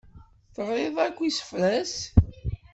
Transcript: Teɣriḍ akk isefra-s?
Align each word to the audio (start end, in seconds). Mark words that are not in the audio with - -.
Teɣriḍ 0.53 0.97
akk 1.05 1.17
isefra-s? 1.21 1.95